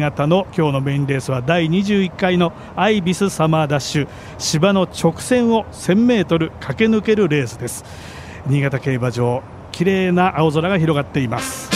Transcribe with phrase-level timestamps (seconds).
[0.00, 4.08] 型の今日のメインレースは第21回のアイビスサマーダッシュ。
[4.38, 7.84] 芝の直線を 1000m 駆け抜けるレースです。
[8.46, 11.71] 新潟競馬場綺麗な青空が広がっています。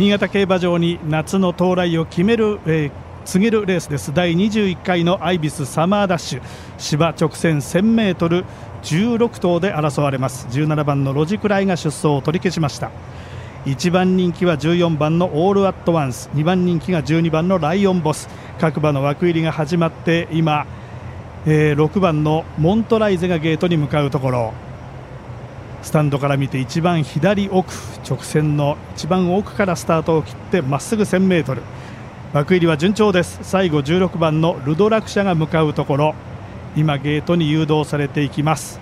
[0.00, 2.90] 新潟競馬場に夏の到来を決める、えー、
[3.26, 4.14] 告げるレースです。
[4.14, 6.42] 第21回のアイビスサマーダッシュ。
[6.78, 8.46] 芝直線 1000m
[8.82, 10.46] 16頭で争われます。
[10.52, 12.90] 17番のロジクライが出走を取り消しました。
[13.66, 16.30] 1番人気は14番のオールアットワンス。
[16.34, 18.30] 2番人気が12番のライオンボス。
[18.58, 20.66] 各馬の枠入りが始まって今、
[21.44, 24.54] えー、6番のモントライゼがゲートに向かうところ。
[25.82, 27.72] スタンドから見て一番左奥
[28.08, 31.60] 直線の一番奥からスタートを切ってまっすぐ 1000m
[32.32, 33.40] 枠入りは順調です。
[33.42, 36.14] 最後16番のルドラク社が向かうところ。
[36.76, 38.78] 今ゲートに誘導されていきます。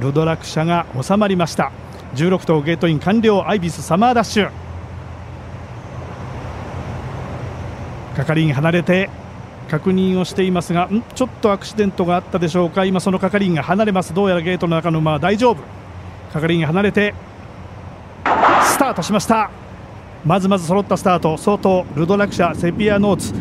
[0.00, 1.72] ルドラク社が収まりました。
[2.14, 3.46] 16頭ゲートイン完了。
[3.46, 4.50] アイビスサマーダッシュ。
[8.16, 9.10] 係員離れて
[9.68, 11.02] 確認をしていますがん？
[11.14, 12.86] ちょっとアクシデントがあったでしょうか？
[12.86, 14.14] 今その係員が離れます。
[14.14, 15.58] どうやらゲートの中の馬は大丈夫。
[16.32, 17.14] 係員離れて
[18.62, 19.50] スタートしました。
[20.24, 21.36] まずまず揃ったスタート。
[21.36, 23.32] 相当ルドラクシャセピアノーツ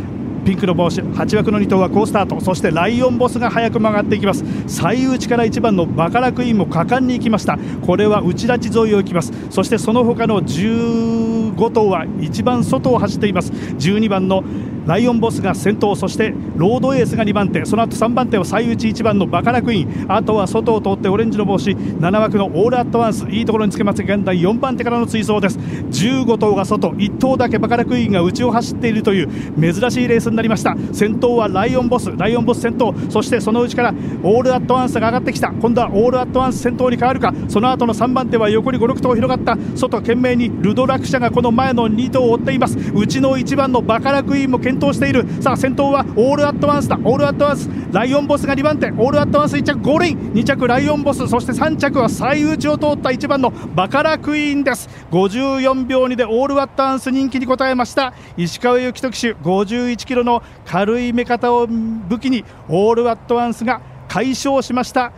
[0.46, 2.40] ピンクの帽子8枠の2頭は好スタート。
[2.40, 4.44] そしてライオンボスが早く曲がっていきます。
[4.68, 7.58] 最内から1番のバカラクイーンも果敢に行きました。
[7.86, 9.34] これは内立ち沿いを行きます。
[9.50, 13.52] そしてその他の15頭は一番外を走っています。
[13.52, 14.44] 12番の
[14.86, 17.66] ライオンボスが先頭そしてロードエースが2番手。
[17.66, 20.12] その後3番手は最内1番のバカラクイーン。
[20.12, 21.72] あとは外を通ってオレンジの帽子。
[21.72, 23.26] 7枠のオールアットワンス。
[23.30, 24.02] いいところにつけます。
[24.02, 25.58] 現在4番手からの追走です。
[25.58, 26.90] 15頭が外。
[26.92, 30.76] 1頭だけバカラクイーンが内を走っているという珍しいレースになりました。
[30.94, 32.12] 先頭はライオンボス。
[32.16, 32.94] ライオンボス先頭。
[33.10, 35.52] そしてその内からオールアットワンスが上がってきた。
[35.52, 37.34] 今度はオールアットワンス先頭に変わるか。
[37.48, 39.58] その後の3番手は横に56頭広がった。
[39.76, 42.78] 外懸命にルドラク社がこの前の2頭を追っています。
[42.94, 45.26] 内の1番のバカラクイーンも検討している。
[45.42, 46.98] さあ先頭はオールアットワンスだ。
[47.04, 48.88] オールアットワンスライオンボスが2番手。
[48.88, 51.28] オールアットワンス1着ゴールイン2着ライオンボス。
[51.28, 54.90] そして3着は最内を通った1番のバカラクイーンです。
[55.12, 58.14] 54秒2でオールアットワンス人気に応えました。
[58.38, 65.12] 石川祐希と騎手51キロの軽い目方を武器にオールアットワンスが快勝しました。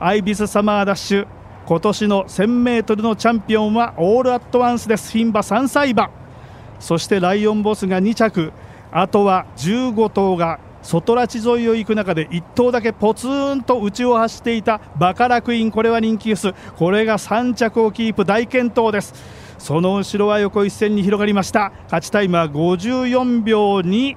[0.00, 1.26] アイビスサマーダッシュ。
[1.66, 5.10] 今年の 1000m のチャンピオンはオールアットワンスです。
[5.16, 6.10] 牝馬3歳馬。
[6.78, 8.52] そしてライオンボスが2着。
[8.96, 19.14] あとは15頭が外拉致沿いを行く中で1頭だけポツンと内を走っていたバカラクイーンこれは人気薄これが3着をキープ大健闘です。
[19.58, 21.72] その後ろは横一線に広がりました。
[21.84, 24.16] 勝ちタイムは54秒2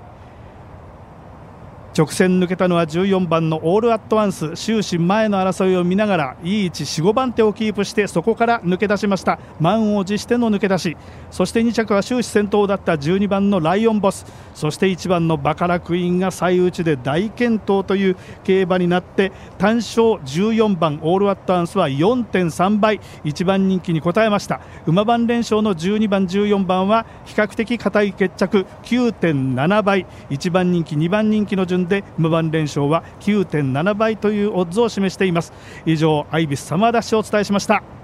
[1.97, 9.39] 直線抜けたのは14番のオールアットワンス終始前の争いを見ながらいい位置45番手をキープしてそこから抜け出しました。
[9.59, 10.97] 満を持しての抜け出し。
[11.31, 14.27] そして2着は終始先頭だった12番のライオンボス。
[14.53, 22.99] そして1番のバカラクイーンが最内で大健闘という競馬になって単勝14番オールアットワンスは4.3倍。
[23.23, 24.61] 1番人気に応えました。
[24.85, 28.67] 馬番連勝の12番14番は比較的硬い決着。
[28.83, 30.05] 9.7倍。
[30.29, 35.53] 1番人気2番人気の順で無番連勝は9.7倍というオッズを示しています。
[35.85, 37.96] 以上アイビスサマーダッシュをお伝えしました。